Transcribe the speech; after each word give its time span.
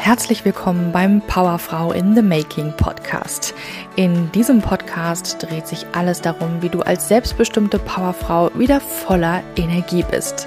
Herzlich 0.00 0.44
willkommen 0.44 0.92
beim 0.92 1.20
Powerfrau 1.20 1.90
in 1.92 2.14
the 2.14 2.22
Making 2.22 2.72
Podcast. 2.76 3.52
In 3.96 4.30
diesem 4.32 4.62
Podcast 4.62 5.42
dreht 5.42 5.66
sich 5.66 5.84
alles 5.92 6.22
darum, 6.22 6.62
wie 6.62 6.68
du 6.68 6.80
als 6.80 7.08
selbstbestimmte 7.08 7.80
Powerfrau 7.80 8.50
wieder 8.54 8.80
voller 8.80 9.42
Energie 9.56 10.04
bist. 10.08 10.46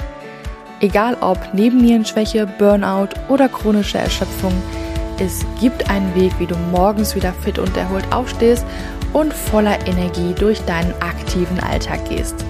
Egal 0.79 1.16
ob 1.20 1.38
Nebennierenschwäche, 1.54 2.48
Burnout 2.58 3.09
oder 3.27 3.50
chronische 3.50 4.00
Erschöpfung, 4.00 4.54
es 5.20 5.45
gibt 5.59 5.88
einen 5.91 6.15
Weg, 6.15 6.31
wie 6.39 6.47
du 6.47 6.55
morgens 6.71 7.13
wieder 7.13 7.33
fit 7.33 7.59
und 7.59 7.75
erholt 7.75 8.11
aufstehst 8.11 8.65
und 9.11 9.33
voller 9.33 9.86
Energie 9.86 10.33
durch 10.33 10.61
deinen 10.61 10.93
aktiven 11.02 11.59
Alltag 11.59 12.09
gehst. 12.09 12.45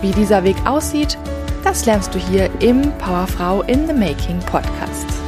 Wie 0.00 0.10
dieser 0.10 0.42
Weg 0.42 0.56
aussieht, 0.64 1.18
das 1.62 1.84
lernst 1.84 2.14
du 2.14 2.18
hier 2.18 2.50
im 2.60 2.90
Powerfrau 2.98 3.62
in 3.62 3.86
the 3.86 3.92
Making 3.92 4.40
Podcast. 4.40 5.25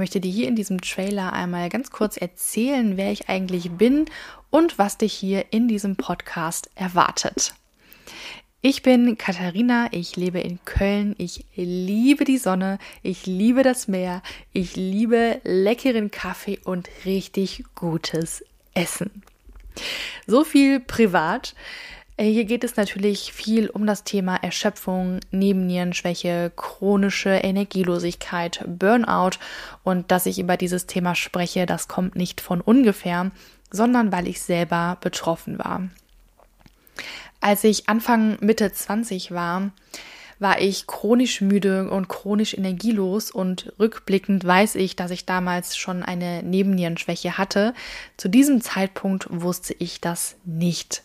Möchte 0.00 0.18
dir 0.18 0.32
hier 0.32 0.48
in 0.48 0.56
diesem 0.56 0.80
Trailer 0.80 1.34
einmal 1.34 1.68
ganz 1.68 1.90
kurz 1.90 2.16
erzählen, 2.16 2.96
wer 2.96 3.12
ich 3.12 3.28
eigentlich 3.28 3.70
bin 3.72 4.06
und 4.48 4.78
was 4.78 4.96
dich 4.96 5.12
hier 5.12 5.44
in 5.50 5.68
diesem 5.68 5.96
Podcast 5.96 6.70
erwartet. 6.74 7.52
Ich 8.62 8.82
bin 8.82 9.18
Katharina, 9.18 9.88
ich 9.90 10.16
lebe 10.16 10.40
in 10.40 10.58
Köln, 10.64 11.14
ich 11.18 11.44
liebe 11.54 12.24
die 12.24 12.38
Sonne, 12.38 12.78
ich 13.02 13.26
liebe 13.26 13.62
das 13.62 13.88
Meer, 13.88 14.22
ich 14.54 14.74
liebe 14.74 15.38
leckeren 15.44 16.10
Kaffee 16.10 16.58
und 16.64 16.88
richtig 17.04 17.64
gutes 17.74 18.42
Essen. 18.72 19.22
So 20.26 20.44
viel 20.44 20.80
privat. 20.80 21.54
Äh, 22.20 22.30
hier 22.30 22.44
geht 22.44 22.64
es 22.64 22.76
natürlich 22.76 23.32
viel 23.32 23.70
um 23.70 23.86
das 23.86 24.04
Thema 24.04 24.36
Erschöpfung, 24.36 25.20
Nebennierenschwäche, 25.30 26.52
chronische 26.54 27.30
Energielosigkeit, 27.30 28.62
Burnout. 28.66 29.38
Und 29.82 30.10
dass 30.10 30.26
ich 30.26 30.38
über 30.38 30.58
dieses 30.58 30.86
Thema 30.86 31.14
spreche, 31.14 31.64
das 31.64 31.88
kommt 31.88 32.16
nicht 32.16 32.42
von 32.42 32.60
ungefähr, 32.60 33.30
sondern 33.70 34.12
weil 34.12 34.28
ich 34.28 34.42
selber 34.42 34.98
betroffen 35.00 35.58
war. 35.58 35.88
Als 37.40 37.64
ich 37.64 37.88
Anfang 37.88 38.36
Mitte 38.40 38.70
20 38.70 39.32
war, 39.32 39.70
war 40.38 40.60
ich 40.60 40.86
chronisch 40.86 41.40
müde 41.40 41.90
und 41.90 42.08
chronisch 42.08 42.54
energielos 42.54 43.30
und 43.30 43.72
rückblickend 43.78 44.44
weiß 44.44 44.74
ich, 44.74 44.96
dass 44.96 45.10
ich 45.10 45.24
damals 45.24 45.76
schon 45.76 46.02
eine 46.02 46.42
Nebennierenschwäche 46.42 47.38
hatte. 47.38 47.72
Zu 48.18 48.28
diesem 48.28 48.60
Zeitpunkt 48.60 49.26
wusste 49.30 49.74
ich 49.78 50.00
das 50.02 50.36
nicht. 50.44 51.02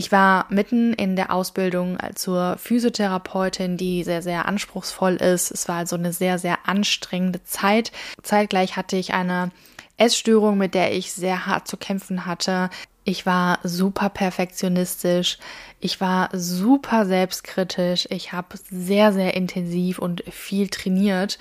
Ich 0.00 0.10
war 0.10 0.46
mitten 0.48 0.94
in 0.94 1.14
der 1.14 1.30
Ausbildung 1.30 1.98
zur 2.14 2.56
Physiotherapeutin, 2.56 3.76
die 3.76 4.02
sehr, 4.02 4.22
sehr 4.22 4.46
anspruchsvoll 4.46 5.16
ist. 5.16 5.50
Es 5.50 5.68
war 5.68 5.76
also 5.76 5.94
eine 5.94 6.14
sehr, 6.14 6.38
sehr 6.38 6.66
anstrengende 6.66 7.44
Zeit. 7.44 7.92
Zeitgleich 8.22 8.78
hatte 8.78 8.96
ich 8.96 9.12
eine 9.12 9.50
Essstörung, 9.98 10.56
mit 10.56 10.72
der 10.72 10.94
ich 10.94 11.12
sehr 11.12 11.44
hart 11.44 11.68
zu 11.68 11.76
kämpfen 11.76 12.24
hatte. 12.24 12.70
Ich 13.04 13.24
war 13.24 13.58
super 13.62 14.10
perfektionistisch. 14.10 15.38
Ich 15.80 16.00
war 16.00 16.28
super 16.32 17.06
selbstkritisch. 17.06 18.06
Ich 18.10 18.32
habe 18.32 18.58
sehr, 18.70 19.12
sehr 19.12 19.34
intensiv 19.34 19.98
und 19.98 20.22
viel 20.30 20.68
trainiert. 20.68 21.38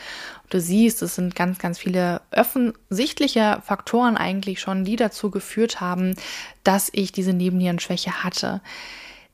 Du 0.50 0.62
siehst, 0.62 1.02
es 1.02 1.16
sind 1.16 1.36
ganz, 1.36 1.60
ganz 1.60 1.78
viele 1.78 2.22
offensichtliche 2.32 3.62
Faktoren 3.66 4.16
eigentlich 4.16 4.62
schon, 4.62 4.86
die 4.86 4.96
dazu 4.96 5.30
geführt 5.30 5.82
haben, 5.82 6.16
dass 6.64 6.90
ich 6.94 7.12
diese 7.12 7.34
Nebennierenschwäche 7.34 8.24
hatte. 8.24 8.62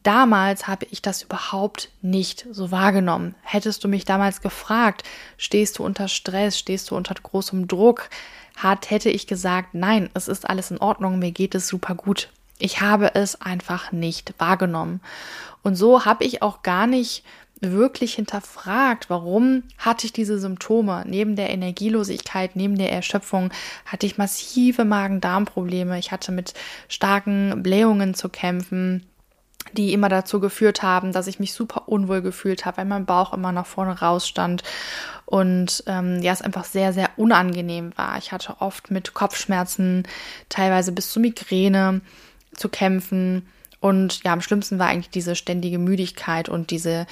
Damals 0.01 0.67
habe 0.67 0.85
ich 0.91 1.01
das 1.01 1.23
überhaupt 1.23 1.89
nicht 2.03 2.45
so 2.51 2.69
wahrgenommen. 2.69 3.33
Hättest 3.41 3.83
du 3.83 3.87
mich 3.87 4.05
damals 4.05 4.41
gefragt, 4.41 5.03
stehst 5.37 5.79
du 5.79 5.83
unter 5.83 6.07
Stress, 6.07 6.59
stehst 6.59 6.91
du 6.91 6.95
unter 6.95 7.15
großem 7.15 7.67
Druck, 7.67 8.09
hat, 8.55 8.89
hätte 8.89 9.09
ich 9.09 9.27
gesagt, 9.27 9.73
nein, 9.73 10.09
es 10.13 10.27
ist 10.27 10.49
alles 10.49 10.71
in 10.71 10.79
Ordnung, 10.79 11.19
mir 11.19 11.31
geht 11.31 11.55
es 11.55 11.67
super 11.67 11.95
gut. 11.95 12.29
Ich 12.57 12.81
habe 12.81 13.15
es 13.15 13.41
einfach 13.41 13.91
nicht 13.91 14.33
wahrgenommen. 14.37 15.01
Und 15.61 15.75
so 15.75 16.05
habe 16.05 16.23
ich 16.23 16.41
auch 16.41 16.63
gar 16.63 16.87
nicht 16.87 17.23
wirklich 17.61 18.15
hinterfragt, 18.15 19.09
warum 19.09 19.63
hatte 19.77 20.05
ich 20.05 20.13
diese 20.13 20.39
Symptome. 20.39 21.03
Neben 21.07 21.35
der 21.35 21.49
Energielosigkeit, 21.49 22.55
neben 22.55 22.77
der 22.77 22.91
Erschöpfung 22.91 23.51
hatte 23.85 24.05
ich 24.05 24.17
massive 24.17 24.85
Magen-Darm-Probleme. 24.85 25.97
Ich 25.97 26.11
hatte 26.11 26.31
mit 26.31 26.53
starken 26.87 27.63
Blähungen 27.63 28.13
zu 28.13 28.29
kämpfen 28.29 29.05
die 29.73 29.93
immer 29.93 30.09
dazu 30.09 30.39
geführt 30.39 30.83
haben, 30.83 31.11
dass 31.11 31.27
ich 31.27 31.39
mich 31.39 31.53
super 31.53 31.87
unwohl 31.87 32.21
gefühlt 32.21 32.65
habe, 32.65 32.77
weil 32.77 32.85
mein 32.85 33.05
Bauch 33.05 33.33
immer 33.33 33.51
nach 33.51 33.65
vorne 33.65 33.99
rausstand 33.99 34.63
und 35.25 35.83
ähm, 35.87 36.21
ja, 36.21 36.31
es 36.31 36.41
einfach 36.41 36.65
sehr, 36.65 36.93
sehr 36.93 37.09
unangenehm 37.17 37.91
war. 37.97 38.17
Ich 38.17 38.31
hatte 38.31 38.57
oft 38.59 38.91
mit 38.91 39.13
Kopfschmerzen, 39.13 40.03
teilweise 40.49 40.91
bis 40.91 41.11
zu 41.11 41.19
Migräne 41.19 42.01
zu 42.53 42.69
kämpfen 42.69 43.47
und 43.79 44.23
ja, 44.23 44.33
am 44.33 44.41
schlimmsten 44.41 44.79
war 44.79 44.87
eigentlich 44.87 45.11
diese 45.11 45.35
ständige 45.35 45.77
Müdigkeit 45.77 46.49
und 46.49 46.71
diese 46.71 47.05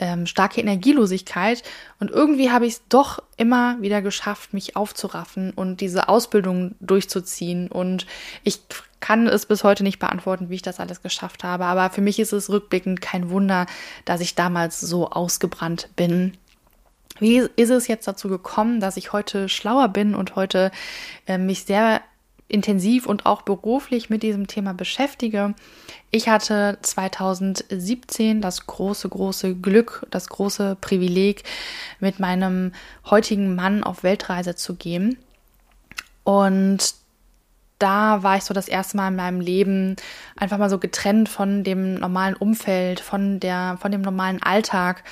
ähm, 0.00 0.26
starke 0.26 0.60
Energielosigkeit. 0.60 1.62
Und 2.00 2.10
irgendwie 2.10 2.50
habe 2.50 2.66
ich 2.66 2.74
es 2.74 2.82
doch 2.88 3.22
immer 3.36 3.76
wieder 3.80 4.02
geschafft, 4.02 4.54
mich 4.54 4.76
aufzuraffen 4.76 5.52
und 5.52 5.80
diese 5.80 6.08
Ausbildung 6.08 6.74
durchzuziehen. 6.80 7.68
Und 7.68 8.06
ich 8.42 8.60
kann 9.00 9.26
es 9.26 9.46
bis 9.46 9.64
heute 9.64 9.82
nicht 9.82 9.98
beantworten, 9.98 10.50
wie 10.50 10.56
ich 10.56 10.62
das 10.62 10.80
alles 10.80 11.02
geschafft 11.02 11.42
habe. 11.42 11.64
Aber 11.64 11.90
für 11.90 12.00
mich 12.00 12.18
ist 12.18 12.32
es 12.32 12.50
rückblickend 12.50 13.00
kein 13.00 13.30
Wunder, 13.30 13.66
dass 14.04 14.20
ich 14.20 14.34
damals 14.34 14.80
so 14.80 15.10
ausgebrannt 15.10 15.88
bin. 15.96 16.36
Wie 17.18 17.38
ist 17.56 17.70
es 17.70 17.88
jetzt 17.88 18.06
dazu 18.06 18.28
gekommen, 18.28 18.80
dass 18.80 18.96
ich 18.96 19.12
heute 19.12 19.48
schlauer 19.48 19.88
bin 19.88 20.14
und 20.14 20.36
heute 20.36 20.70
äh, 21.26 21.38
mich 21.38 21.64
sehr 21.64 22.02
intensiv 22.50 23.06
und 23.06 23.26
auch 23.26 23.42
beruflich 23.42 24.10
mit 24.10 24.22
diesem 24.22 24.46
Thema 24.46 24.74
beschäftige. 24.74 25.54
Ich 26.10 26.28
hatte 26.28 26.78
2017 26.82 28.40
das 28.40 28.66
große, 28.66 29.08
große 29.08 29.54
Glück, 29.54 30.06
das 30.10 30.28
große 30.28 30.76
Privileg, 30.80 31.44
mit 32.00 32.18
meinem 32.18 32.72
heutigen 33.08 33.54
Mann 33.54 33.84
auf 33.84 34.02
Weltreise 34.02 34.56
zu 34.56 34.74
gehen. 34.74 35.16
Und 36.24 36.94
da 37.80 38.22
war 38.22 38.36
ich 38.36 38.44
so 38.44 38.54
das 38.54 38.68
erste 38.68 38.96
Mal 38.96 39.08
in 39.08 39.16
meinem 39.16 39.40
Leben 39.40 39.96
einfach 40.36 40.58
mal 40.58 40.70
so 40.70 40.78
getrennt 40.78 41.28
von 41.28 41.64
dem 41.64 41.94
normalen 41.94 42.36
Umfeld, 42.36 43.00
von 43.00 43.40
der, 43.40 43.78
von 43.80 43.90
dem 43.90 44.02
normalen 44.02 44.42
Alltag. 44.42 45.02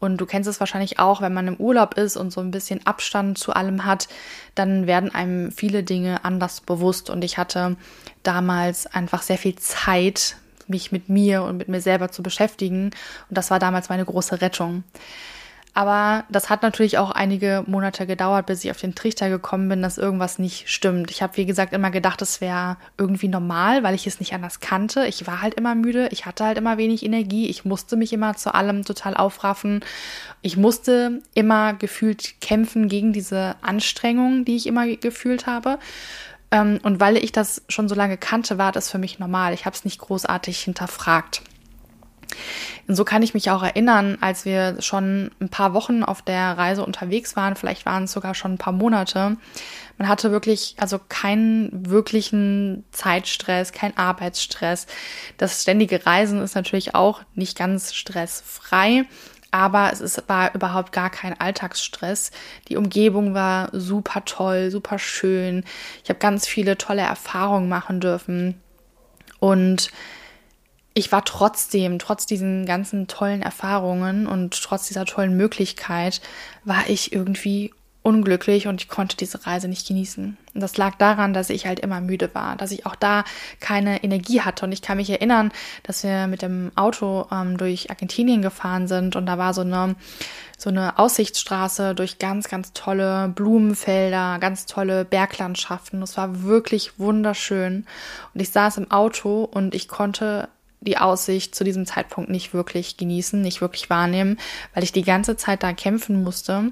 Und 0.00 0.18
du 0.18 0.26
kennst 0.26 0.48
es 0.48 0.60
wahrscheinlich 0.60 0.98
auch, 0.98 1.22
wenn 1.22 1.32
man 1.32 1.48
im 1.48 1.56
Urlaub 1.56 1.94
ist 1.94 2.16
und 2.16 2.32
so 2.32 2.40
ein 2.40 2.50
bisschen 2.50 2.84
Abstand 2.86 3.38
zu 3.38 3.54
allem 3.54 3.86
hat, 3.86 4.08
dann 4.54 4.86
werden 4.86 5.14
einem 5.14 5.52
viele 5.52 5.84
Dinge 5.84 6.24
anders 6.24 6.60
bewusst. 6.60 7.08
Und 7.08 7.24
ich 7.24 7.38
hatte 7.38 7.76
damals 8.22 8.86
einfach 8.86 9.22
sehr 9.22 9.38
viel 9.38 9.56
Zeit, 9.56 10.36
mich 10.68 10.90
mit 10.90 11.08
mir 11.08 11.44
und 11.44 11.56
mit 11.56 11.68
mir 11.68 11.80
selber 11.80 12.10
zu 12.10 12.22
beschäftigen. 12.22 12.86
Und 13.28 13.38
das 13.38 13.50
war 13.50 13.60
damals 13.60 13.88
meine 13.88 14.04
große 14.04 14.40
Rettung. 14.42 14.82
Aber 15.76 16.24
das 16.30 16.48
hat 16.48 16.62
natürlich 16.62 16.96
auch 16.96 17.10
einige 17.10 17.62
Monate 17.66 18.06
gedauert, 18.06 18.46
bis 18.46 18.64
ich 18.64 18.70
auf 18.70 18.80
den 18.80 18.94
Trichter 18.94 19.28
gekommen 19.28 19.68
bin, 19.68 19.82
dass 19.82 19.98
irgendwas 19.98 20.38
nicht 20.38 20.70
stimmt. 20.70 21.10
Ich 21.10 21.20
habe, 21.20 21.36
wie 21.36 21.44
gesagt, 21.44 21.74
immer 21.74 21.90
gedacht, 21.90 22.22
es 22.22 22.40
wäre 22.40 22.78
irgendwie 22.96 23.28
normal, 23.28 23.82
weil 23.82 23.94
ich 23.94 24.06
es 24.06 24.18
nicht 24.18 24.32
anders 24.32 24.60
kannte. 24.60 25.06
Ich 25.06 25.26
war 25.26 25.42
halt 25.42 25.52
immer 25.52 25.74
müde, 25.74 26.08
ich 26.12 26.24
hatte 26.24 26.46
halt 26.46 26.56
immer 26.56 26.78
wenig 26.78 27.04
Energie, 27.04 27.48
ich 27.48 27.66
musste 27.66 27.96
mich 27.96 28.14
immer 28.14 28.34
zu 28.36 28.54
allem 28.54 28.86
total 28.86 29.18
aufraffen. 29.18 29.84
Ich 30.40 30.56
musste 30.56 31.20
immer 31.34 31.74
gefühlt 31.74 32.40
kämpfen 32.40 32.88
gegen 32.88 33.12
diese 33.12 33.56
Anstrengung, 33.60 34.46
die 34.46 34.56
ich 34.56 34.66
immer 34.66 34.86
gefühlt 34.86 35.46
habe. 35.46 35.78
Ähm, 36.50 36.80
und 36.84 37.00
weil 37.00 37.18
ich 37.18 37.32
das 37.32 37.60
schon 37.68 37.90
so 37.90 37.94
lange 37.94 38.16
kannte, 38.16 38.56
war 38.56 38.72
das 38.72 38.90
für 38.90 38.98
mich 38.98 39.18
normal. 39.18 39.52
Ich 39.52 39.66
habe 39.66 39.76
es 39.76 39.84
nicht 39.84 39.98
großartig 39.98 40.58
hinterfragt. 40.58 41.42
Und 42.86 42.94
so 42.94 43.04
kann 43.04 43.22
ich 43.22 43.34
mich 43.34 43.50
auch 43.50 43.62
erinnern, 43.62 44.18
als 44.20 44.44
wir 44.44 44.80
schon 44.80 45.30
ein 45.40 45.48
paar 45.48 45.74
Wochen 45.74 46.02
auf 46.02 46.22
der 46.22 46.56
Reise 46.56 46.84
unterwegs 46.84 47.36
waren, 47.36 47.56
vielleicht 47.56 47.86
waren 47.86 48.04
es 48.04 48.12
sogar 48.12 48.34
schon 48.34 48.54
ein 48.54 48.58
paar 48.58 48.72
Monate. 48.72 49.36
Man 49.98 50.08
hatte 50.08 50.30
wirklich, 50.30 50.76
also 50.78 51.00
keinen 51.08 51.88
wirklichen 51.90 52.84
Zeitstress, 52.92 53.72
kein 53.72 53.96
Arbeitsstress. 53.96 54.86
Das 55.38 55.62
ständige 55.62 56.04
Reisen 56.04 56.40
ist 56.42 56.54
natürlich 56.54 56.94
auch 56.94 57.22
nicht 57.34 57.56
ganz 57.56 57.94
stressfrei, 57.94 59.06
aber 59.50 59.90
es 59.92 60.00
ist, 60.00 60.28
war 60.28 60.54
überhaupt 60.54 60.92
gar 60.92 61.08
kein 61.08 61.38
Alltagsstress. 61.40 62.30
Die 62.68 62.76
Umgebung 62.76 63.32
war 63.32 63.70
super 63.72 64.24
toll, 64.26 64.70
super 64.70 64.98
schön. 64.98 65.64
Ich 66.04 66.10
habe 66.10 66.18
ganz 66.18 66.46
viele 66.46 66.76
tolle 66.76 67.02
Erfahrungen 67.02 67.68
machen 67.68 68.00
dürfen. 68.00 68.60
Und 69.38 69.90
ich 70.96 71.12
war 71.12 71.26
trotzdem, 71.26 71.98
trotz 71.98 72.24
diesen 72.24 72.64
ganzen 72.64 73.06
tollen 73.06 73.42
Erfahrungen 73.42 74.26
und 74.26 74.58
trotz 74.62 74.88
dieser 74.88 75.04
tollen 75.04 75.36
Möglichkeit, 75.36 76.22
war 76.64 76.88
ich 76.88 77.12
irgendwie 77.12 77.74
unglücklich 78.00 78.66
und 78.66 78.80
ich 78.80 78.88
konnte 78.88 79.14
diese 79.14 79.46
Reise 79.46 79.68
nicht 79.68 79.86
genießen. 79.86 80.38
Und 80.54 80.60
das 80.60 80.78
lag 80.78 80.94
daran, 80.94 81.34
dass 81.34 81.50
ich 81.50 81.66
halt 81.66 81.80
immer 81.80 82.00
müde 82.00 82.34
war, 82.34 82.56
dass 82.56 82.70
ich 82.70 82.86
auch 82.86 82.94
da 82.94 83.24
keine 83.60 84.04
Energie 84.04 84.40
hatte. 84.40 84.64
Und 84.64 84.72
ich 84.72 84.80
kann 84.80 84.96
mich 84.96 85.10
erinnern, 85.10 85.52
dass 85.82 86.02
wir 86.02 86.28
mit 86.28 86.40
dem 86.40 86.72
Auto 86.76 87.26
ähm, 87.30 87.58
durch 87.58 87.90
Argentinien 87.90 88.40
gefahren 88.40 88.88
sind 88.88 89.16
und 89.16 89.26
da 89.26 89.36
war 89.36 89.52
so 89.52 89.60
eine, 89.60 89.96
so 90.56 90.70
eine 90.70 90.98
Aussichtsstraße 90.98 91.94
durch 91.94 92.18
ganz, 92.18 92.48
ganz 92.48 92.72
tolle 92.72 93.28
Blumenfelder, 93.34 94.38
ganz 94.38 94.64
tolle 94.64 95.04
Berglandschaften. 95.04 96.00
Es 96.00 96.16
war 96.16 96.42
wirklich 96.42 96.98
wunderschön. 96.98 97.84
Und 98.32 98.40
ich 98.40 98.48
saß 98.48 98.78
im 98.78 98.90
Auto 98.90 99.44
und 99.44 99.74
ich 99.74 99.88
konnte 99.88 100.48
die 100.86 100.98
Aussicht 100.98 101.54
zu 101.54 101.64
diesem 101.64 101.86
Zeitpunkt 101.86 102.30
nicht 102.30 102.54
wirklich 102.54 102.96
genießen, 102.96 103.40
nicht 103.40 103.60
wirklich 103.60 103.90
wahrnehmen, 103.90 104.38
weil 104.74 104.84
ich 104.84 104.92
die 104.92 105.02
ganze 105.02 105.36
Zeit 105.36 105.62
da 105.62 105.72
kämpfen 105.72 106.22
musste, 106.22 106.70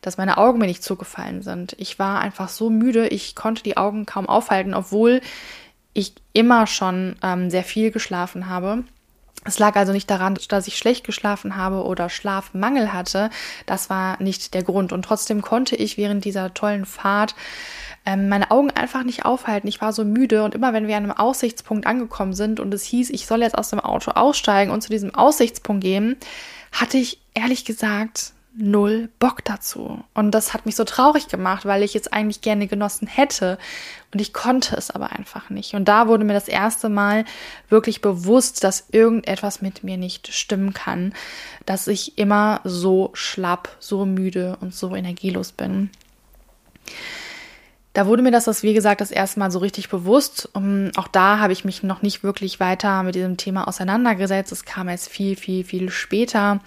dass 0.00 0.16
meine 0.16 0.38
Augen 0.38 0.58
mir 0.58 0.66
nicht 0.66 0.82
zugefallen 0.82 1.42
sind. 1.42 1.74
Ich 1.78 1.98
war 1.98 2.20
einfach 2.20 2.48
so 2.48 2.70
müde, 2.70 3.08
ich 3.08 3.34
konnte 3.34 3.62
die 3.62 3.76
Augen 3.76 4.06
kaum 4.06 4.26
aufhalten, 4.28 4.74
obwohl 4.74 5.20
ich 5.92 6.14
immer 6.32 6.66
schon 6.66 7.16
ähm, 7.22 7.50
sehr 7.50 7.64
viel 7.64 7.90
geschlafen 7.90 8.48
habe. 8.48 8.84
Es 9.44 9.58
lag 9.58 9.74
also 9.76 9.92
nicht 9.92 10.10
daran, 10.10 10.38
dass 10.48 10.66
ich 10.66 10.76
schlecht 10.76 11.04
geschlafen 11.04 11.56
habe 11.56 11.84
oder 11.84 12.10
Schlafmangel 12.10 12.92
hatte. 12.92 13.30
Das 13.64 13.88
war 13.88 14.22
nicht 14.22 14.52
der 14.52 14.62
Grund. 14.62 14.92
Und 14.92 15.02
trotzdem 15.02 15.40
konnte 15.40 15.76
ich 15.76 15.96
während 15.96 16.26
dieser 16.26 16.52
tollen 16.52 16.84
Fahrt 16.84 17.34
ähm, 18.06 18.28
meine 18.28 18.50
Augen 18.50 18.70
einfach 18.70 19.04
nicht 19.04 19.24
aufhalten. 19.24 19.68
Ich 19.68 19.80
war 19.80 19.92
so 19.92 20.04
müde 20.04 20.44
und 20.44 20.54
immer 20.54 20.72
wenn 20.72 20.86
wir 20.86 20.96
an 20.96 21.04
einem 21.04 21.12
Aussichtspunkt 21.12 21.86
angekommen 21.86 22.34
sind 22.34 22.60
und 22.60 22.72
es 22.72 22.84
hieß, 22.84 23.10
ich 23.10 23.26
soll 23.26 23.42
jetzt 23.42 23.58
aus 23.58 23.70
dem 23.70 23.80
Auto 23.80 24.12
aussteigen 24.12 24.70
und 24.70 24.82
zu 24.82 24.90
diesem 24.90 25.14
Aussichtspunkt 25.14 25.82
gehen, 25.82 26.16
hatte 26.72 26.98
ich 26.98 27.20
ehrlich 27.34 27.64
gesagt 27.64 28.32
null 28.56 29.08
Bock 29.18 29.44
dazu. 29.44 30.02
Und 30.14 30.32
das 30.32 30.52
hat 30.52 30.66
mich 30.66 30.76
so 30.76 30.84
traurig 30.84 31.28
gemacht, 31.28 31.64
weil 31.66 31.82
ich 31.82 31.94
es 31.94 32.08
eigentlich 32.12 32.40
gerne 32.40 32.66
genossen 32.66 33.06
hätte. 33.06 33.58
Und 34.12 34.20
ich 34.20 34.32
konnte 34.32 34.76
es 34.76 34.90
aber 34.90 35.12
einfach 35.12 35.50
nicht. 35.50 35.74
Und 35.74 35.86
da 35.86 36.08
wurde 36.08 36.24
mir 36.24 36.32
das 36.32 36.48
erste 36.48 36.88
Mal 36.88 37.24
wirklich 37.68 38.00
bewusst, 38.00 38.64
dass 38.64 38.88
irgendetwas 38.90 39.62
mit 39.62 39.84
mir 39.84 39.96
nicht 39.96 40.32
stimmen 40.32 40.74
kann. 40.74 41.14
Dass 41.64 41.86
ich 41.86 42.18
immer 42.18 42.60
so 42.64 43.10
schlapp, 43.14 43.76
so 43.78 44.04
müde 44.04 44.56
und 44.60 44.74
so 44.74 44.94
energielos 44.94 45.52
bin. 45.52 45.90
Da 48.00 48.06
wurde 48.06 48.22
mir 48.22 48.30
das, 48.30 48.46
das 48.46 48.62
wie 48.62 48.72
gesagt, 48.72 49.02
das 49.02 49.10
erste 49.10 49.38
Mal 49.40 49.50
so 49.50 49.58
richtig 49.58 49.90
bewusst. 49.90 50.48
Um, 50.54 50.90
auch 50.96 51.06
da 51.06 51.38
habe 51.38 51.52
ich 51.52 51.66
mich 51.66 51.82
noch 51.82 52.00
nicht 52.00 52.22
wirklich 52.22 52.58
weiter 52.58 53.02
mit 53.02 53.14
diesem 53.14 53.36
Thema 53.36 53.68
auseinandergesetzt. 53.68 54.52
Es 54.52 54.64
kam 54.64 54.88
erst 54.88 55.10
viel, 55.10 55.36
viel, 55.36 55.64
viel 55.64 55.90
später 55.90 56.60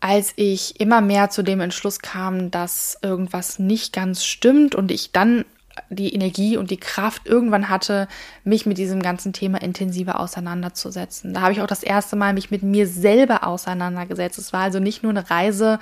als 0.00 0.32
ich 0.36 0.80
immer 0.80 1.02
mehr 1.02 1.28
zu 1.28 1.42
dem 1.42 1.60
Entschluss 1.60 1.98
kam, 1.98 2.50
dass 2.50 2.98
irgendwas 3.02 3.58
nicht 3.58 3.92
ganz 3.92 4.24
stimmt 4.24 4.74
und 4.74 4.90
ich 4.90 5.12
dann 5.12 5.44
die 5.90 6.14
Energie 6.14 6.56
und 6.56 6.70
die 6.70 6.80
Kraft 6.80 7.26
irgendwann 7.26 7.68
hatte, 7.68 8.08
mich 8.42 8.64
mit 8.64 8.78
diesem 8.78 9.02
ganzen 9.02 9.34
Thema 9.34 9.60
intensiver 9.60 10.18
auseinanderzusetzen. 10.18 11.34
Da 11.34 11.42
habe 11.42 11.52
ich 11.52 11.60
auch 11.60 11.66
das 11.66 11.82
erste 11.82 12.16
Mal 12.16 12.32
mich 12.32 12.50
mit 12.50 12.62
mir 12.62 12.88
selber 12.88 13.46
auseinandergesetzt. 13.46 14.38
Es 14.38 14.52
war 14.54 14.62
also 14.62 14.80
nicht 14.80 15.02
nur 15.02 15.10
eine 15.10 15.28
Reise 15.30 15.78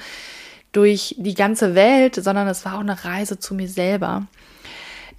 durch 0.73 1.15
die 1.19 1.35
ganze 1.35 1.75
Welt, 1.75 2.15
sondern 2.15 2.49
es 2.49 2.65
war 2.65 2.77
auch 2.77 2.81
eine 2.81 3.05
Reise 3.05 3.39
zu 3.39 3.55
mir 3.55 3.69
selber. 3.69 4.27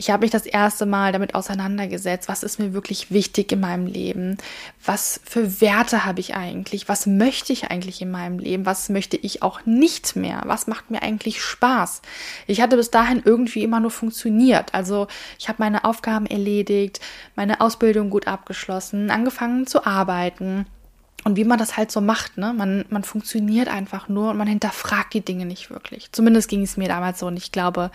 Ich 0.01 0.09
habe 0.09 0.21
mich 0.21 0.31
das 0.31 0.47
erste 0.47 0.87
Mal 0.87 1.11
damit 1.11 1.35
auseinandergesetzt, 1.35 2.27
was 2.27 2.41
ist 2.41 2.57
mir 2.57 2.73
wirklich 2.73 3.11
wichtig 3.11 3.51
in 3.51 3.59
meinem 3.59 3.85
Leben? 3.85 4.37
Was 4.83 5.21
für 5.23 5.61
Werte 5.61 6.05
habe 6.05 6.19
ich 6.21 6.33
eigentlich? 6.33 6.89
Was 6.89 7.05
möchte 7.05 7.53
ich 7.53 7.69
eigentlich 7.69 8.01
in 8.01 8.09
meinem 8.09 8.39
Leben? 8.39 8.65
Was 8.65 8.89
möchte 8.89 9.15
ich 9.15 9.43
auch 9.43 9.63
nicht 9.67 10.15
mehr? 10.15 10.41
Was 10.45 10.65
macht 10.65 10.89
mir 10.89 11.03
eigentlich 11.03 11.43
Spaß? 11.43 12.01
Ich 12.47 12.61
hatte 12.61 12.77
bis 12.77 12.89
dahin 12.89 13.21
irgendwie 13.23 13.61
immer 13.61 13.79
nur 13.79 13.91
funktioniert. 13.91 14.73
Also 14.73 15.05
ich 15.37 15.49
habe 15.49 15.57
meine 15.59 15.85
Aufgaben 15.85 16.25
erledigt, 16.25 16.99
meine 17.35 17.61
Ausbildung 17.61 18.09
gut 18.09 18.25
abgeschlossen, 18.25 19.11
angefangen 19.11 19.67
zu 19.67 19.85
arbeiten. 19.85 20.65
Und 21.23 21.35
wie 21.37 21.43
man 21.43 21.59
das 21.59 21.77
halt 21.77 21.91
so 21.91 22.01
macht, 22.01 22.37
ne? 22.37 22.53
Man, 22.53 22.85
man 22.89 23.03
funktioniert 23.03 23.67
einfach 23.67 24.09
nur 24.09 24.31
und 24.31 24.37
man 24.37 24.47
hinterfragt 24.47 25.13
die 25.13 25.21
Dinge 25.21 25.45
nicht 25.45 25.69
wirklich. 25.69 26.11
Zumindest 26.11 26.49
ging 26.49 26.63
es 26.63 26.77
mir 26.77 26.87
damals 26.87 27.19
so 27.19 27.27
und 27.27 27.37
ich 27.37 27.51
glaube, 27.51 27.91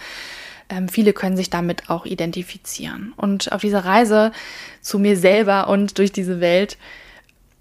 ähm, 0.68 0.88
viele 0.88 1.12
können 1.12 1.36
sich 1.36 1.50
damit 1.50 1.90
auch 1.90 2.06
identifizieren. 2.06 3.12
Und 3.16 3.52
auf 3.52 3.60
dieser 3.60 3.84
Reise 3.84 4.32
zu 4.80 4.98
mir 4.98 5.16
selber 5.16 5.68
und 5.68 5.98
durch 5.98 6.12
diese 6.12 6.40
Welt 6.40 6.78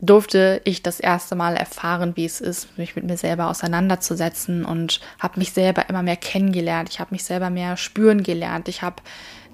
durfte 0.02 0.62
ich 0.66 0.84
das 0.84 1.00
erste 1.00 1.36
Mal 1.36 1.56
erfahren, 1.56 2.14
wie 2.16 2.26
es 2.26 2.42
ist, 2.42 2.78
mich 2.78 2.96
mit 2.96 3.06
mir 3.06 3.18
selber 3.18 3.48
auseinanderzusetzen 3.48 4.66
und 4.66 5.00
habe 5.20 5.40
mich 5.40 5.54
selber 5.54 5.90
immer 5.90 6.04
mehr 6.04 6.18
kennengelernt. 6.18 6.90
Ich 6.90 7.00
habe 7.00 7.14
mich 7.14 7.24
selber 7.24 7.50
mehr 7.50 7.78
spüren 7.78 8.22
gelernt. 8.22 8.68
Ich 8.68 8.82
habe 8.82 9.02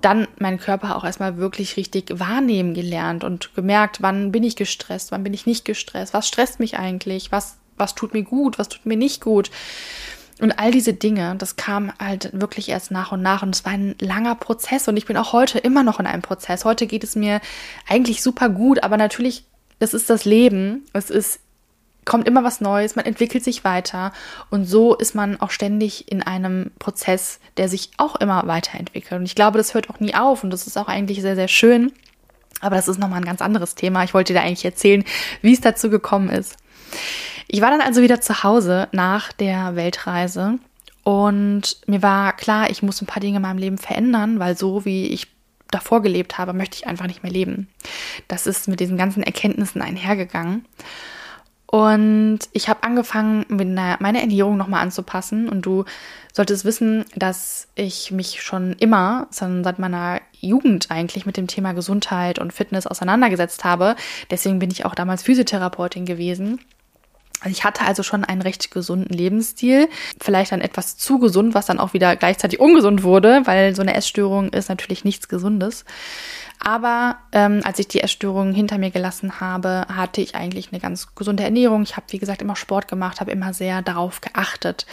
dann 0.01 0.27
meinen 0.39 0.59
Körper 0.59 0.95
auch 0.95 1.03
erstmal 1.03 1.37
wirklich 1.37 1.77
richtig 1.77 2.19
wahrnehmen 2.19 2.73
gelernt 2.73 3.23
und 3.23 3.53
gemerkt, 3.55 4.01
wann 4.01 4.31
bin 4.31 4.43
ich 4.43 4.55
gestresst, 4.55 5.11
wann 5.11 5.23
bin 5.23 5.33
ich 5.33 5.45
nicht 5.45 5.65
gestresst, 5.65 6.13
was 6.13 6.27
stresst 6.27 6.59
mich 6.59 6.77
eigentlich, 6.77 7.31
was, 7.31 7.57
was 7.77 7.95
tut 7.95 8.13
mir 8.13 8.23
gut, 8.23 8.59
was 8.59 8.69
tut 8.69 8.85
mir 8.85 8.97
nicht 8.97 9.21
gut. 9.21 9.51
Und 10.39 10.57
all 10.57 10.71
diese 10.71 10.93
Dinge, 10.93 11.35
das 11.37 11.55
kam 11.55 11.93
halt 11.99 12.31
wirklich 12.33 12.69
erst 12.69 12.89
nach 12.89 13.11
und 13.11 13.21
nach 13.21 13.43
und 13.43 13.55
es 13.55 13.63
war 13.63 13.73
ein 13.73 13.95
langer 13.99 14.33
Prozess 14.35 14.87
und 14.87 14.97
ich 14.97 15.05
bin 15.05 15.15
auch 15.15 15.33
heute 15.33 15.59
immer 15.59 15.83
noch 15.83 15.99
in 15.99 16.07
einem 16.07 16.23
Prozess. 16.23 16.65
Heute 16.65 16.87
geht 16.87 17.03
es 17.03 17.15
mir 17.15 17.41
eigentlich 17.87 18.23
super 18.23 18.49
gut, 18.49 18.83
aber 18.83 18.97
natürlich, 18.97 19.45
das 19.77 19.93
ist 19.93 20.09
das 20.09 20.25
Leben. 20.25 20.83
Es 20.93 21.11
ist, 21.11 21.39
kommt 22.05 22.27
immer 22.27 22.43
was 22.43 22.61
Neues, 22.61 22.95
man 22.95 23.05
entwickelt 23.05 23.43
sich 23.43 23.63
weiter 23.63 24.11
und 24.49 24.65
so 24.65 24.95
ist 24.95 25.15
man 25.15 25.39
auch 25.39 25.51
ständig 25.51 26.11
in 26.11 26.23
einem 26.23 26.71
Prozess, 26.79 27.39
der 27.57 27.69
sich 27.69 27.91
auch 27.97 28.15
immer 28.15 28.47
weiterentwickelt. 28.47 29.19
Und 29.19 29.25
ich 29.25 29.35
glaube, 29.35 29.57
das 29.57 29.73
hört 29.73 29.89
auch 29.89 29.99
nie 29.99 30.15
auf 30.15 30.43
und 30.43 30.51
das 30.51 30.67
ist 30.67 30.77
auch 30.77 30.87
eigentlich 30.87 31.21
sehr, 31.21 31.35
sehr 31.35 31.47
schön. 31.47 31.91
Aber 32.59 32.75
das 32.75 32.87
ist 32.87 32.99
nochmal 32.99 33.19
ein 33.19 33.25
ganz 33.25 33.41
anderes 33.41 33.75
Thema. 33.75 34.03
Ich 34.03 34.13
wollte 34.13 34.33
dir 34.33 34.39
da 34.39 34.45
eigentlich 34.45 34.65
erzählen, 34.65 35.03
wie 35.41 35.53
es 35.53 35.61
dazu 35.61 35.89
gekommen 35.89 36.29
ist. 36.29 36.57
Ich 37.47 37.61
war 37.61 37.71
dann 37.71 37.81
also 37.81 38.01
wieder 38.01 38.21
zu 38.21 38.43
Hause 38.43 38.87
nach 38.91 39.33
der 39.33 39.75
Weltreise 39.75 40.59
und 41.03 41.77
mir 41.87 42.01
war 42.01 42.33
klar, 42.33 42.69
ich 42.69 42.83
muss 42.83 43.01
ein 43.01 43.07
paar 43.07 43.21
Dinge 43.21 43.37
in 43.37 43.41
meinem 43.41 43.57
Leben 43.57 43.77
verändern, 43.77 44.39
weil 44.39 44.55
so 44.55 44.85
wie 44.85 45.07
ich 45.07 45.27
davor 45.71 46.01
gelebt 46.01 46.37
habe, 46.37 46.53
möchte 46.53 46.77
ich 46.77 46.87
einfach 46.87 47.07
nicht 47.07 47.23
mehr 47.23 47.31
leben. 47.31 47.67
Das 48.27 48.45
ist 48.45 48.67
mit 48.67 48.79
diesen 48.79 48.97
ganzen 48.97 49.23
Erkenntnissen 49.23 49.81
einhergegangen. 49.81 50.65
Und 51.71 52.39
ich 52.51 52.67
habe 52.67 52.83
angefangen, 52.83 53.45
meine 53.47 54.19
Ernährung 54.19 54.57
nochmal 54.57 54.81
anzupassen. 54.83 55.47
Und 55.47 55.65
du 55.65 55.85
solltest 56.33 56.65
wissen, 56.65 57.05
dass 57.15 57.69
ich 57.75 58.11
mich 58.11 58.41
schon 58.43 58.73
immer, 58.73 59.27
seit 59.31 59.79
meiner 59.79 60.19
Jugend 60.41 60.91
eigentlich, 60.91 61.25
mit 61.25 61.37
dem 61.37 61.47
Thema 61.47 61.71
Gesundheit 61.71 62.39
und 62.39 62.51
Fitness 62.51 62.87
auseinandergesetzt 62.87 63.63
habe. 63.63 63.95
Deswegen 64.29 64.59
bin 64.59 64.69
ich 64.69 64.83
auch 64.83 64.95
damals 64.95 65.23
Physiotherapeutin 65.23 66.05
gewesen. 66.05 66.59
Ich 67.45 67.63
hatte 67.63 67.85
also 67.85 68.03
schon 68.03 68.25
einen 68.25 68.41
recht 68.41 68.69
gesunden 68.69 69.17
Lebensstil, 69.17 69.87
vielleicht 70.19 70.51
dann 70.51 70.61
etwas 70.61 70.97
zu 70.97 71.19
gesund, 71.19 71.55
was 71.55 71.67
dann 71.67 71.79
auch 71.79 71.93
wieder 71.93 72.17
gleichzeitig 72.17 72.59
ungesund 72.59 73.01
wurde, 73.01 73.43
weil 73.45 73.75
so 73.75 73.81
eine 73.81 73.95
Essstörung 73.95 74.49
ist 74.49 74.67
natürlich 74.67 75.05
nichts 75.05 75.29
Gesundes. 75.29 75.85
Aber 76.63 77.17
ähm, 77.31 77.61
als 77.63 77.79
ich 77.79 77.87
die 77.87 78.01
Essstörung 78.01 78.53
hinter 78.53 78.77
mir 78.77 78.91
gelassen 78.91 79.39
habe, 79.39 79.87
hatte 79.89 80.21
ich 80.21 80.35
eigentlich 80.35 80.71
eine 80.71 80.79
ganz 80.79 81.15
gesunde 81.15 81.43
Ernährung. 81.43 81.81
Ich 81.81 81.97
habe, 81.97 82.05
wie 82.09 82.19
gesagt, 82.19 82.41
immer 82.41 82.55
Sport 82.55 82.87
gemacht, 82.87 83.19
habe 83.19 83.31
immer 83.31 83.51
sehr 83.51 83.81
darauf 83.81 84.21
geachtet. 84.21 84.85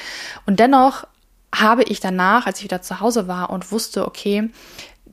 Und 0.46 0.60
dennoch 0.60 1.06
habe 1.54 1.82
ich 1.82 2.00
danach, 2.00 2.46
als 2.46 2.58
ich 2.58 2.64
wieder 2.64 2.80
zu 2.80 3.00
Hause 3.00 3.28
war 3.28 3.50
und 3.50 3.70
wusste, 3.70 4.06
okay, 4.06 4.48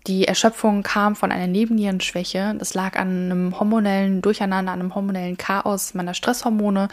die 0.08 0.28
Erschöpfung 0.28 0.84
kam 0.84 1.16
von 1.16 1.32
einer 1.32 1.48
Nebennierenschwäche. 1.48 2.56
Das 2.60 2.74
lag 2.74 2.98
an 2.98 3.08
einem 3.10 3.60
hormonellen 3.60 4.22
Durcheinander, 4.22 4.72
an 4.72 4.80
einem 4.80 4.96
hormonellen 4.96 5.38
Chaos 5.38 5.94
meiner 5.96 6.14
Stresshormone, 6.14 6.90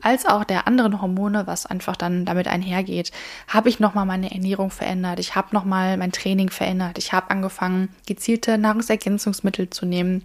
als 0.00 0.26
auch 0.26 0.44
der 0.44 0.66
anderen 0.66 1.00
Hormone, 1.00 1.46
was 1.46 1.66
einfach 1.66 1.96
dann 1.96 2.24
damit 2.24 2.46
einhergeht. 2.46 3.10
Habe 3.48 3.68
ich 3.68 3.80
nochmal 3.80 4.06
meine 4.06 4.30
Ernährung 4.30 4.70
verändert. 4.70 5.18
Ich 5.18 5.34
habe 5.34 5.48
nochmal 5.52 5.96
mein 5.96 6.12
Training 6.12 6.50
verändert. 6.50 6.98
Ich 6.98 7.12
habe 7.12 7.30
angefangen, 7.30 7.88
gezielte 8.06 8.58
Nahrungsergänzungsmittel 8.58 9.70
zu 9.70 9.84
nehmen. 9.84 10.22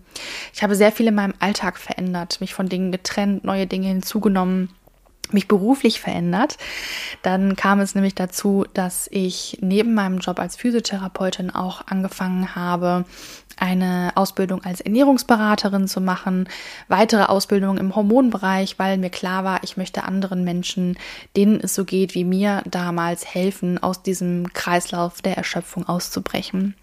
Ich 0.53 0.61
habe 0.61 0.75
sehr 0.75 0.91
viel 0.91 1.07
in 1.07 1.15
meinem 1.15 1.33
Alltag 1.39 1.77
verändert, 1.77 2.39
mich 2.41 2.53
von 2.53 2.69
Dingen 2.69 2.91
getrennt, 2.91 3.43
neue 3.43 3.67
Dinge 3.67 3.87
hinzugenommen 3.87 4.69
mich 5.33 5.47
beruflich 5.47 5.99
verändert. 5.99 6.57
Dann 7.21 7.55
kam 7.55 7.79
es 7.79 7.95
nämlich 7.95 8.15
dazu, 8.15 8.65
dass 8.73 9.07
ich 9.11 9.57
neben 9.61 9.93
meinem 9.93 10.19
Job 10.19 10.39
als 10.39 10.55
Physiotherapeutin 10.55 11.49
auch 11.49 11.87
angefangen 11.87 12.55
habe, 12.55 13.05
eine 13.59 14.11
Ausbildung 14.15 14.63
als 14.63 14.81
Ernährungsberaterin 14.81 15.87
zu 15.87 15.99
machen, 15.99 16.47
weitere 16.87 17.23
Ausbildungen 17.23 17.79
im 17.79 17.95
Hormonbereich, 17.95 18.77
weil 18.77 18.97
mir 18.97 19.09
klar 19.09 19.43
war, 19.43 19.63
ich 19.63 19.77
möchte 19.77 20.03
anderen 20.03 20.43
Menschen, 20.43 20.97
denen 21.35 21.59
es 21.59 21.73
so 21.73 21.83
geht 21.83 22.13
wie 22.13 22.23
mir 22.23 22.61
damals, 22.65 23.25
helfen, 23.25 23.81
aus 23.81 24.03
diesem 24.03 24.53
Kreislauf 24.53 25.21
der 25.21 25.37
Erschöpfung 25.37 25.87
auszubrechen. 25.87 26.75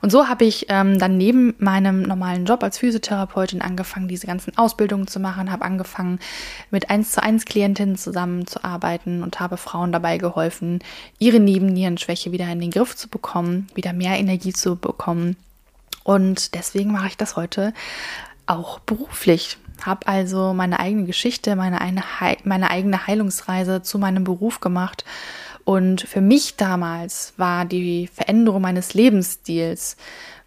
Und 0.00 0.10
so 0.10 0.28
habe 0.28 0.44
ich 0.44 0.66
ähm, 0.68 0.98
dann 0.98 1.16
neben 1.16 1.54
meinem 1.58 2.02
normalen 2.02 2.44
Job 2.44 2.62
als 2.62 2.78
Physiotherapeutin 2.78 3.62
angefangen, 3.62 4.08
diese 4.08 4.26
ganzen 4.26 4.56
Ausbildungen 4.56 5.06
zu 5.06 5.20
machen, 5.20 5.50
habe 5.50 5.64
angefangen, 5.64 6.18
mit 6.70 6.90
1 6.90 7.12
zu 7.12 7.22
1 7.22 7.44
Klientinnen 7.44 7.96
zusammenzuarbeiten 7.96 9.22
und 9.22 9.40
habe 9.40 9.56
Frauen 9.56 9.92
dabei 9.92 10.18
geholfen, 10.18 10.80
ihre 11.18 11.40
Nebennierenschwäche 11.40 12.32
wieder 12.32 12.46
in 12.50 12.60
den 12.60 12.70
Griff 12.70 12.96
zu 12.96 13.08
bekommen, 13.08 13.66
wieder 13.74 13.92
mehr 13.92 14.18
Energie 14.18 14.52
zu 14.52 14.76
bekommen. 14.76 15.36
Und 16.04 16.54
deswegen 16.54 16.92
mache 16.92 17.08
ich 17.08 17.16
das 17.16 17.36
heute 17.36 17.74
auch 18.46 18.78
beruflich. 18.80 19.58
Habe 19.84 20.08
also 20.08 20.54
meine 20.54 20.80
eigene 20.80 21.04
Geschichte, 21.04 21.54
meine, 21.54 21.80
eine, 21.80 22.02
meine 22.44 22.70
eigene 22.70 23.06
Heilungsreise 23.06 23.82
zu 23.82 23.98
meinem 23.98 24.24
Beruf 24.24 24.60
gemacht 24.60 25.04
und 25.68 26.00
für 26.00 26.22
mich 26.22 26.56
damals 26.56 27.34
war 27.36 27.66
die 27.66 28.06
Veränderung 28.06 28.62
meines 28.62 28.94
Lebensstils, 28.94 29.98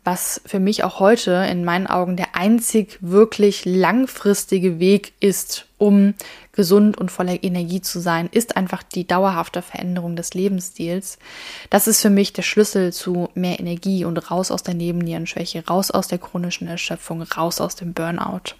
was 0.03 0.41
für 0.47 0.59
mich 0.59 0.83
auch 0.83 0.99
heute 0.99 1.45
in 1.47 1.63
meinen 1.63 1.85
Augen 1.85 2.17
der 2.17 2.35
einzig 2.35 2.97
wirklich 3.01 3.63
langfristige 3.65 4.79
Weg 4.79 5.13
ist, 5.19 5.67
um 5.77 6.15
gesund 6.53 6.97
und 6.97 7.11
voller 7.11 7.43
Energie 7.43 7.81
zu 7.81 7.99
sein, 7.99 8.29
ist 8.31 8.57
einfach 8.57 8.81
die 8.81 9.05
dauerhafte 9.05 9.61
Veränderung 9.61 10.15
des 10.15 10.33
Lebensstils. 10.33 11.19
Das 11.69 11.85
ist 11.85 12.01
für 12.01 12.09
mich 12.09 12.33
der 12.33 12.41
Schlüssel 12.41 12.91
zu 12.91 13.29
mehr 13.35 13.59
Energie 13.59 14.05
und 14.05 14.31
raus 14.31 14.49
aus 14.49 14.63
der 14.63 14.73
Nebennierenschwäche, 14.73 15.63
raus 15.67 15.91
aus 15.91 16.07
der 16.07 16.17
chronischen 16.17 16.67
Erschöpfung, 16.67 17.21
raus 17.21 17.61
aus 17.61 17.75
dem 17.75 17.93
Burnout. 17.93 18.55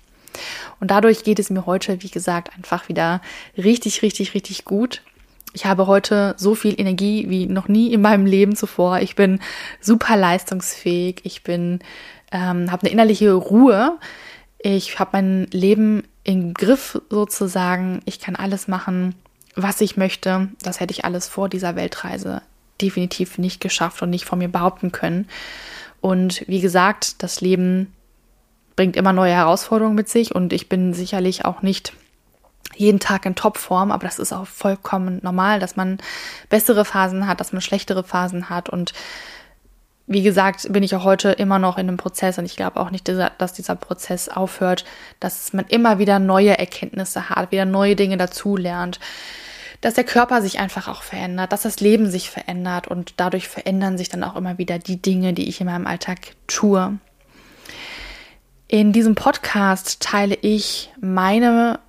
Und 0.79 0.91
dadurch 0.91 1.23
geht 1.23 1.39
es 1.39 1.49
mir 1.49 1.65
heute, 1.65 2.03
wie 2.03 2.09
gesagt, 2.11 2.53
einfach 2.55 2.87
wieder 2.87 3.19
richtig, 3.57 4.03
richtig, 4.03 4.35
richtig 4.35 4.63
gut. 4.63 5.01
Ich 5.53 5.65
habe 5.65 5.87
heute 5.87 6.33
so 6.37 6.55
viel 6.55 6.79
Energie 6.79 7.29
wie 7.29 7.45
noch 7.45 7.67
nie 7.67 7.93
in 7.93 8.01
meinem 8.01 8.25
Leben 8.25 8.55
zuvor. 8.55 8.99
Ich 8.99 9.15
bin 9.15 9.39
super 9.81 10.15
leistungsfähig. 10.15 11.21
Ich 11.23 11.43
bin, 11.43 11.79
ähm, 12.31 12.71
habe 12.71 12.83
eine 12.83 12.91
innerliche 12.91 13.33
Ruhe. 13.33 13.97
Ich 14.59 14.99
habe 14.99 15.11
mein 15.13 15.47
Leben 15.51 16.03
im 16.23 16.53
Griff 16.53 17.01
sozusagen. 17.09 18.01
Ich 18.05 18.19
kann 18.19 18.35
alles 18.35 18.67
machen, 18.67 19.15
was 19.55 19.81
ich 19.81 19.97
möchte. 19.97 20.49
Das 20.61 20.79
hätte 20.79 20.93
ich 20.93 21.03
alles 21.03 21.27
vor 21.27 21.49
dieser 21.49 21.75
Weltreise 21.75 22.41
definitiv 22.81 23.37
nicht 23.37 23.61
geschafft 23.61 24.01
und 24.01 24.09
nicht 24.09 24.25
von 24.25 24.39
mir 24.39 24.49
behaupten 24.49 24.91
können. 24.91 25.27
Und 25.99 26.47
wie 26.47 26.61
gesagt, 26.61 27.21
das 27.23 27.41
Leben 27.41 27.93
bringt 28.75 28.95
immer 28.95 29.13
neue 29.13 29.33
Herausforderungen 29.33 29.95
mit 29.95 30.09
sich 30.09 30.33
und 30.33 30.53
ich 30.53 30.69
bin 30.69 30.93
sicherlich 30.93 31.45
auch 31.45 31.61
nicht 31.61 31.93
jeden 32.81 32.99
Tag 32.99 33.25
in 33.25 33.35
Topform, 33.35 33.91
aber 33.91 34.05
das 34.05 34.19
ist 34.19 34.33
auch 34.33 34.47
vollkommen 34.47 35.19
normal, 35.23 35.59
dass 35.59 35.75
man 35.75 35.99
bessere 36.49 36.83
Phasen 36.83 37.27
hat, 37.27 37.39
dass 37.39 37.53
man 37.53 37.61
schlechtere 37.61 38.03
Phasen 38.03 38.49
hat 38.49 38.67
und 38.69 38.93
wie 40.07 40.23
gesagt, 40.23 40.67
bin 40.73 40.83
ich 40.83 40.93
auch 40.95 41.05
heute 41.05 41.31
immer 41.31 41.57
noch 41.57 41.77
in 41.77 41.87
einem 41.87 41.95
Prozess 41.95 42.37
und 42.37 42.43
ich 42.43 42.57
glaube 42.57 42.79
auch 42.81 42.89
nicht, 42.89 43.07
dass 43.07 43.53
dieser 43.53 43.75
Prozess 43.75 44.27
aufhört, 44.27 44.83
dass 45.21 45.53
man 45.53 45.65
immer 45.67 45.99
wieder 45.99 46.19
neue 46.19 46.57
Erkenntnisse 46.57 47.29
hat, 47.29 47.51
wieder 47.51 47.63
neue 47.63 47.95
Dinge 47.95 48.17
dazulernt, 48.17 48.99
dass 49.79 49.93
der 49.93 50.03
Körper 50.03 50.41
sich 50.41 50.59
einfach 50.59 50.89
auch 50.89 51.03
verändert, 51.03 51.53
dass 51.53 51.61
das 51.61 51.79
Leben 51.79 52.09
sich 52.09 52.29
verändert 52.29 52.87
und 52.87 53.13
dadurch 53.17 53.47
verändern 53.47 53.97
sich 53.97 54.09
dann 54.09 54.23
auch 54.23 54.35
immer 54.35 54.57
wieder 54.57 54.79
die 54.79 55.01
Dinge, 55.01 55.33
die 55.33 55.47
ich 55.47 55.61
in 55.61 55.67
meinem 55.67 55.87
Alltag 55.87 56.35
tue. 56.47 56.97
In 58.67 58.91
diesem 58.91 59.15
Podcast 59.15 60.01
teile 60.01 60.35
ich 60.35 60.91
meine 60.99 61.79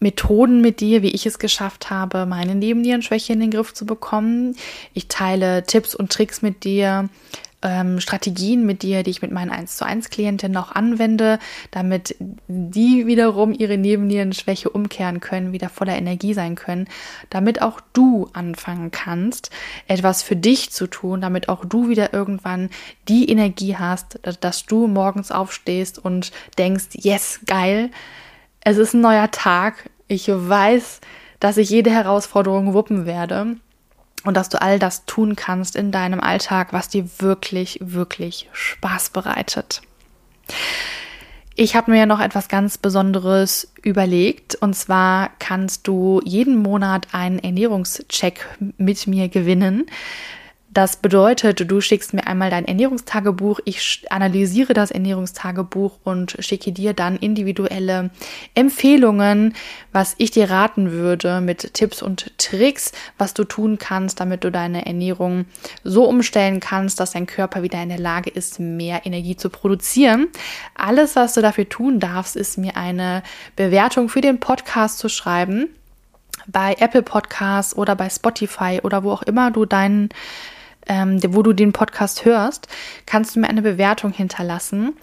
Methoden 0.00 0.60
mit 0.60 0.80
dir, 0.80 1.02
wie 1.02 1.10
ich 1.10 1.26
es 1.26 1.38
geschafft 1.38 1.90
habe, 1.90 2.26
meine 2.26 2.54
Nebennierenschwäche 2.54 3.34
in 3.34 3.40
den 3.40 3.50
Griff 3.50 3.74
zu 3.74 3.86
bekommen. 3.86 4.56
Ich 4.94 5.08
teile 5.08 5.62
Tipps 5.64 5.94
und 5.94 6.10
Tricks 6.10 6.42
mit 6.42 6.64
dir, 6.64 7.08
ähm, 7.62 8.00
Strategien 8.00 8.64
mit 8.64 8.82
dir, 8.82 9.02
die 9.02 9.10
ich 9.10 9.22
mit 9.22 9.30
meinen 9.30 9.50
1 9.50 9.76
zu 9.76 9.84
1 9.84 10.10
Klientinnen 10.10 10.56
auch 10.56 10.72
anwende, 10.72 11.38
damit 11.70 12.16
die 12.48 13.06
wiederum 13.06 13.52
ihre 13.52 13.76
Nebennierenschwäche 13.76 14.70
umkehren 14.70 15.20
können, 15.20 15.52
wieder 15.52 15.68
voller 15.68 15.96
Energie 15.96 16.34
sein 16.34 16.54
können, 16.54 16.88
damit 17.28 17.60
auch 17.60 17.80
du 17.92 18.28
anfangen 18.32 18.90
kannst, 18.90 19.50
etwas 19.86 20.22
für 20.22 20.36
dich 20.36 20.70
zu 20.70 20.86
tun, 20.86 21.20
damit 21.20 21.48
auch 21.48 21.64
du 21.64 21.88
wieder 21.88 22.14
irgendwann 22.14 22.70
die 23.08 23.28
Energie 23.28 23.76
hast, 23.76 24.18
dass 24.40 24.64
du 24.64 24.86
morgens 24.86 25.30
aufstehst 25.30 25.98
und 25.98 26.32
denkst, 26.56 26.88
yes, 26.92 27.40
geil, 27.44 27.90
es 28.62 28.76
ist 28.76 28.94
ein 28.94 29.00
neuer 29.00 29.30
Tag. 29.30 29.90
Ich 30.08 30.28
weiß, 30.28 31.00
dass 31.38 31.56
ich 31.56 31.70
jede 31.70 31.90
Herausforderung 31.90 32.74
wuppen 32.74 33.06
werde 33.06 33.56
und 34.24 34.36
dass 34.36 34.48
du 34.48 34.60
all 34.60 34.78
das 34.78 35.06
tun 35.06 35.36
kannst 35.36 35.76
in 35.76 35.92
deinem 35.92 36.20
Alltag, 36.20 36.72
was 36.72 36.88
dir 36.88 37.08
wirklich, 37.18 37.78
wirklich 37.80 38.48
Spaß 38.52 39.10
bereitet. 39.10 39.82
Ich 41.56 41.76
habe 41.76 41.90
mir 41.90 41.98
ja 41.98 42.06
noch 42.06 42.20
etwas 42.20 42.48
ganz 42.48 42.78
Besonderes 42.78 43.72
überlegt. 43.82 44.54
Und 44.54 44.74
zwar 44.74 45.30
kannst 45.38 45.86
du 45.86 46.20
jeden 46.24 46.56
Monat 46.56 47.08
einen 47.12 47.38
Ernährungscheck 47.38 48.46
mit 48.78 49.06
mir 49.06 49.28
gewinnen. 49.28 49.86
Das 50.72 50.98
bedeutet, 50.98 51.68
du 51.68 51.80
schickst 51.80 52.14
mir 52.14 52.28
einmal 52.28 52.48
dein 52.48 52.64
Ernährungstagebuch, 52.64 53.58
ich 53.64 54.04
analysiere 54.08 54.72
das 54.72 54.92
Ernährungstagebuch 54.92 55.98
und 56.04 56.36
schicke 56.38 56.70
dir 56.70 56.92
dann 56.92 57.16
individuelle 57.16 58.10
Empfehlungen, 58.54 59.54
was 59.90 60.14
ich 60.18 60.30
dir 60.30 60.48
raten 60.48 60.92
würde 60.92 61.40
mit 61.40 61.74
Tipps 61.74 62.02
und 62.02 62.38
Tricks, 62.38 62.92
was 63.18 63.34
du 63.34 63.42
tun 63.42 63.78
kannst, 63.78 64.20
damit 64.20 64.44
du 64.44 64.52
deine 64.52 64.86
Ernährung 64.86 65.46
so 65.82 66.04
umstellen 66.04 66.60
kannst, 66.60 67.00
dass 67.00 67.12
dein 67.12 67.26
Körper 67.26 67.64
wieder 67.64 67.82
in 67.82 67.88
der 67.88 67.98
Lage 67.98 68.30
ist, 68.30 68.60
mehr 68.60 69.04
Energie 69.06 69.36
zu 69.36 69.50
produzieren. 69.50 70.28
Alles, 70.76 71.16
was 71.16 71.34
du 71.34 71.42
dafür 71.42 71.68
tun 71.68 71.98
darfst, 71.98 72.36
ist 72.36 72.58
mir 72.58 72.76
eine 72.76 73.24
Bewertung 73.56 74.08
für 74.08 74.20
den 74.20 74.38
Podcast 74.38 74.98
zu 74.98 75.08
schreiben 75.08 75.66
bei 76.46 76.76
Apple 76.78 77.02
Podcasts 77.02 77.76
oder 77.76 77.96
bei 77.96 78.08
Spotify 78.08 78.80
oder 78.84 79.02
wo 79.02 79.10
auch 79.10 79.22
immer 79.22 79.50
du 79.50 79.64
deinen 79.66 80.10
ähm, 80.88 81.20
wo 81.28 81.42
du 81.42 81.52
den 81.52 81.72
Podcast 81.72 82.24
hörst, 82.24 82.68
kannst 83.06 83.36
du 83.36 83.40
mir 83.40 83.48
eine 83.48 83.62
Bewertung 83.62 84.12
hinterlassen 84.12 84.94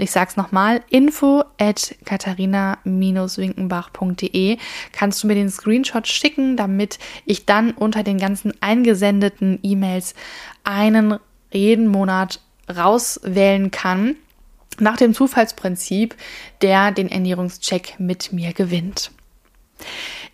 ich 0.00 0.10
sag's 0.10 0.36
nochmal, 0.36 0.82
info 0.90 1.44
at 1.58 1.94
katharina-winkenbach.de 2.04 4.58
kannst 4.92 5.22
du 5.22 5.26
mir 5.26 5.34
den 5.34 5.50
Screenshot 5.50 6.08
schicken, 6.08 6.56
damit 6.56 6.98
ich 7.26 7.44
dann 7.46 7.72
unter 7.72 8.02
den 8.02 8.18
ganzen 8.18 8.52
eingesendeten 8.60 9.58
E-Mails 9.62 10.14
einen 10.64 11.18
jeden 11.52 11.88
Monat 11.88 12.40
rauswählen 12.74 13.70
kann, 13.70 14.16
nach 14.78 14.96
dem 14.96 15.14
Zufallsprinzip, 15.14 16.16
der 16.62 16.92
den 16.92 17.10
Ernährungscheck 17.10 17.96
mit 17.98 18.32
mir 18.32 18.52
gewinnt. 18.52 19.10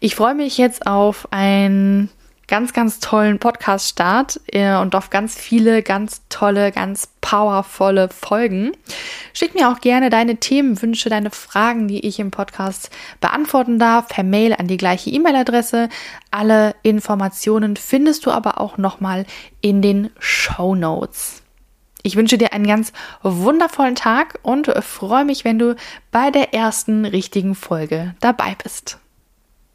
Ich 0.00 0.14
freue 0.14 0.34
mich 0.34 0.58
jetzt 0.58 0.86
auf 0.86 1.28
ein 1.30 2.10
ganz, 2.46 2.72
ganz 2.72 3.00
tollen 3.00 3.38
Podcast-Start 3.38 4.40
äh, 4.48 4.76
und 4.76 4.94
auf 4.94 5.10
ganz 5.10 5.36
viele 5.36 5.82
ganz 5.82 6.22
tolle, 6.28 6.70
ganz 6.70 7.08
powervolle 7.26 8.08
Folgen. 8.08 8.70
Schick 9.32 9.56
mir 9.56 9.68
auch 9.68 9.80
gerne 9.80 10.10
deine 10.10 10.36
Themenwünsche, 10.36 11.08
deine 11.08 11.30
Fragen, 11.30 11.88
die 11.88 12.06
ich 12.06 12.20
im 12.20 12.30
Podcast 12.30 12.88
beantworten 13.20 13.80
darf, 13.80 14.06
per 14.06 14.22
Mail 14.22 14.54
an 14.54 14.68
die 14.68 14.76
gleiche 14.76 15.10
E-Mail-Adresse. 15.10 15.88
Alle 16.30 16.76
Informationen 16.84 17.74
findest 17.74 18.26
du 18.26 18.30
aber 18.30 18.60
auch 18.60 18.78
nochmal 18.78 19.26
in 19.60 19.82
den 19.82 20.10
Show 20.20 20.76
Notes. 20.76 21.42
Ich 22.04 22.14
wünsche 22.14 22.38
dir 22.38 22.52
einen 22.52 22.68
ganz 22.68 22.92
wundervollen 23.24 23.96
Tag 23.96 24.38
und 24.44 24.68
freue 24.84 25.24
mich, 25.24 25.44
wenn 25.44 25.58
du 25.58 25.74
bei 26.12 26.30
der 26.30 26.54
ersten 26.54 27.04
richtigen 27.04 27.56
Folge 27.56 28.14
dabei 28.20 28.56
bist. 28.62 29.00